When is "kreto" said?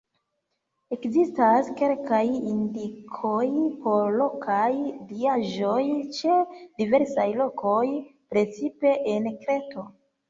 9.47-9.87